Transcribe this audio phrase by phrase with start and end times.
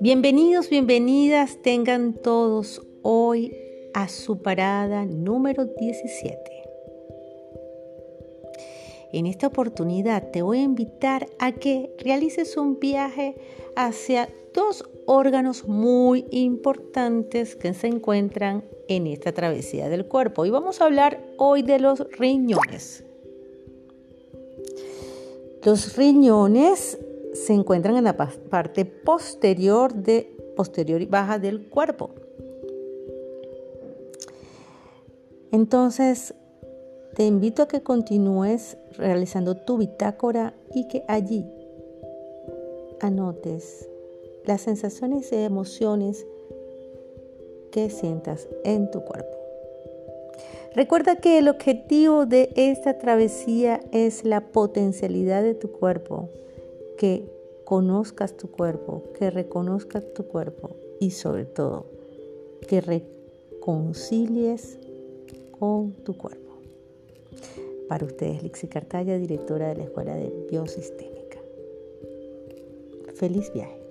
[0.00, 3.56] Bienvenidos, bienvenidas tengan todos hoy
[3.94, 6.38] a su parada número 17.
[9.12, 13.36] En esta oportunidad te voy a invitar a que realices un viaje
[13.76, 20.46] hacia dos órganos muy importantes que se encuentran en esta travesía del cuerpo.
[20.46, 23.04] Y vamos a hablar hoy de los riñones.
[25.64, 26.98] Los riñones
[27.34, 32.10] se encuentran en la parte posterior de posterior y baja del cuerpo.
[35.50, 36.34] Entonces,
[37.14, 41.44] te invito a que continúes realizando tu bitácora y que allí
[43.00, 43.88] anotes
[44.44, 46.26] las sensaciones y emociones
[47.70, 49.41] que sientas en tu cuerpo.
[50.74, 56.30] Recuerda que el objetivo de esta travesía es la potencialidad de tu cuerpo,
[56.96, 57.30] que
[57.64, 61.86] conozcas tu cuerpo, que reconozcas tu cuerpo y sobre todo
[62.68, 64.78] que reconcilies
[65.58, 66.52] con tu cuerpo.
[67.88, 71.38] Para ustedes, Lixi Cartaya, directora de la Escuela de Biosistémica.
[73.14, 73.82] Feliz viaje.